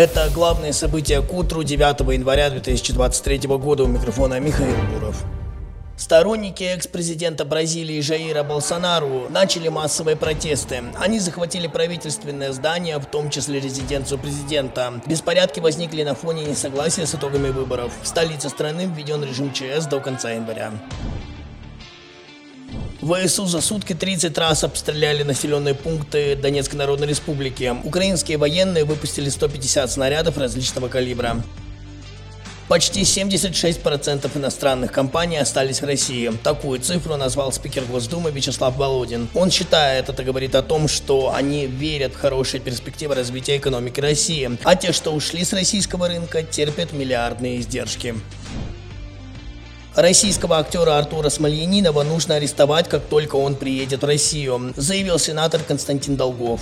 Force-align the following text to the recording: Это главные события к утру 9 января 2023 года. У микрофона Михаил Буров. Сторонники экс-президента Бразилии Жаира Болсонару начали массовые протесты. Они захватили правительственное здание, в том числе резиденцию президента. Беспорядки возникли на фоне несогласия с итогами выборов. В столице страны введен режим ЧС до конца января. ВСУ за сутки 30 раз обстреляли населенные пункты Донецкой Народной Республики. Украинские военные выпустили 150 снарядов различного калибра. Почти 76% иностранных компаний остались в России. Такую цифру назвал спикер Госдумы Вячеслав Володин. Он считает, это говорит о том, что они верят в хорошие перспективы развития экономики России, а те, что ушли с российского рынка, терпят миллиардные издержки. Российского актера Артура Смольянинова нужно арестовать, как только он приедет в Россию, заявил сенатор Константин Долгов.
Это 0.00 0.30
главные 0.32 0.72
события 0.72 1.20
к 1.20 1.30
утру 1.30 1.62
9 1.62 2.00
января 2.14 2.48
2023 2.48 3.40
года. 3.58 3.84
У 3.84 3.86
микрофона 3.86 4.40
Михаил 4.40 4.74
Буров. 4.94 5.22
Сторонники 5.98 6.64
экс-президента 6.64 7.44
Бразилии 7.44 8.00
Жаира 8.00 8.42
Болсонару 8.42 9.26
начали 9.28 9.68
массовые 9.68 10.16
протесты. 10.16 10.82
Они 10.98 11.20
захватили 11.20 11.66
правительственное 11.66 12.50
здание, 12.52 12.96
в 12.96 13.04
том 13.04 13.28
числе 13.28 13.60
резиденцию 13.60 14.18
президента. 14.18 15.02
Беспорядки 15.04 15.60
возникли 15.60 16.02
на 16.02 16.14
фоне 16.14 16.46
несогласия 16.46 17.04
с 17.04 17.14
итогами 17.14 17.50
выборов. 17.50 17.92
В 18.02 18.06
столице 18.06 18.48
страны 18.48 18.90
введен 18.90 19.22
режим 19.22 19.52
ЧС 19.52 19.84
до 19.84 20.00
конца 20.00 20.30
января. 20.30 20.72
ВСУ 23.02 23.46
за 23.46 23.62
сутки 23.62 23.94
30 23.94 24.36
раз 24.36 24.62
обстреляли 24.62 25.22
населенные 25.22 25.74
пункты 25.74 26.36
Донецкой 26.36 26.78
Народной 26.78 27.08
Республики. 27.08 27.74
Украинские 27.82 28.36
военные 28.36 28.84
выпустили 28.84 29.30
150 29.30 29.90
снарядов 29.90 30.36
различного 30.36 30.88
калибра. 30.88 31.42
Почти 32.68 33.00
76% 33.00 34.30
иностранных 34.36 34.92
компаний 34.92 35.38
остались 35.38 35.80
в 35.80 35.86
России. 35.86 36.30
Такую 36.44 36.78
цифру 36.78 37.16
назвал 37.16 37.52
спикер 37.52 37.84
Госдумы 37.84 38.30
Вячеслав 38.30 38.76
Володин. 38.76 39.28
Он 39.34 39.50
считает, 39.50 40.08
это 40.08 40.22
говорит 40.22 40.54
о 40.54 40.62
том, 40.62 40.86
что 40.86 41.32
они 41.34 41.66
верят 41.66 42.12
в 42.12 42.20
хорошие 42.20 42.60
перспективы 42.60 43.16
развития 43.16 43.56
экономики 43.56 43.98
России, 43.98 44.56
а 44.62 44.76
те, 44.76 44.92
что 44.92 45.10
ушли 45.10 45.42
с 45.44 45.52
российского 45.52 46.06
рынка, 46.06 46.44
терпят 46.44 46.92
миллиардные 46.92 47.58
издержки. 47.58 48.14
Российского 49.96 50.58
актера 50.58 50.98
Артура 50.98 51.30
Смольянинова 51.30 52.04
нужно 52.04 52.36
арестовать, 52.36 52.88
как 52.88 53.02
только 53.02 53.34
он 53.34 53.56
приедет 53.56 54.02
в 54.02 54.06
Россию, 54.06 54.72
заявил 54.76 55.18
сенатор 55.18 55.62
Константин 55.66 56.16
Долгов. 56.16 56.60